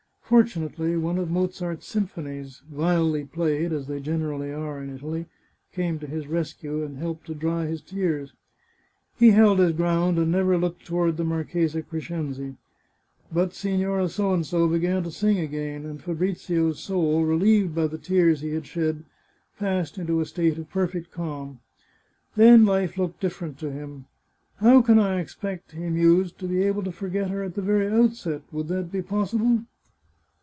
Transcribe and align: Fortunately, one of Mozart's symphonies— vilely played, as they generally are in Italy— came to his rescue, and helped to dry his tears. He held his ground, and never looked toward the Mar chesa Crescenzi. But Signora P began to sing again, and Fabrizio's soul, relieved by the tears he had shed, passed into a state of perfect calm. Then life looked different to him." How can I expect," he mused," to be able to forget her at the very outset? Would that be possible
Fortunately, 0.31 0.95
one 0.95 1.17
of 1.17 1.29
Mozart's 1.29 1.85
symphonies— 1.87 2.61
vilely 2.79 3.25
played, 3.25 3.73
as 3.73 3.87
they 3.87 3.99
generally 3.99 4.49
are 4.49 4.81
in 4.81 4.89
Italy— 4.95 5.25
came 5.73 5.99
to 5.99 6.07
his 6.07 6.25
rescue, 6.25 6.85
and 6.85 6.97
helped 6.97 7.25
to 7.27 7.35
dry 7.35 7.65
his 7.65 7.81
tears. 7.81 8.31
He 9.19 9.31
held 9.31 9.59
his 9.59 9.73
ground, 9.73 10.17
and 10.17 10.31
never 10.31 10.57
looked 10.57 10.85
toward 10.85 11.17
the 11.17 11.25
Mar 11.25 11.43
chesa 11.43 11.83
Crescenzi. 11.85 12.55
But 13.29 13.53
Signora 13.53 14.07
P 14.07 14.67
began 14.69 15.03
to 15.03 15.11
sing 15.11 15.37
again, 15.37 15.85
and 15.85 16.01
Fabrizio's 16.01 16.79
soul, 16.79 17.25
relieved 17.25 17.75
by 17.75 17.87
the 17.87 17.97
tears 17.97 18.39
he 18.39 18.53
had 18.53 18.65
shed, 18.65 19.03
passed 19.59 19.97
into 19.97 20.21
a 20.21 20.25
state 20.25 20.57
of 20.57 20.69
perfect 20.69 21.11
calm. 21.11 21.59
Then 22.37 22.63
life 22.63 22.97
looked 22.97 23.19
different 23.19 23.57
to 23.59 23.69
him." 23.69 24.05
How 24.61 24.81
can 24.81 24.97
I 24.97 25.19
expect," 25.19 25.73
he 25.73 25.89
mused," 25.89 26.39
to 26.39 26.47
be 26.47 26.63
able 26.63 26.83
to 26.83 26.91
forget 26.93 27.29
her 27.29 27.43
at 27.43 27.55
the 27.55 27.61
very 27.61 27.89
outset? 27.89 28.43
Would 28.49 28.69
that 28.69 28.93
be 28.93 29.01
possible 29.01 29.65